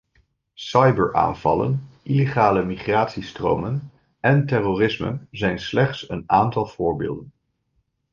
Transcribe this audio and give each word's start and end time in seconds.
Cyberaanvallen, 0.67 1.87
illegale 2.03 2.63
migratiestromen 2.65 3.91
en 4.19 4.45
terrorisme 4.45 5.27
zijn 5.31 5.59
slechts 5.59 6.09
een 6.09 6.23
aantal 6.25 6.65
voorbeelden. 6.65 7.33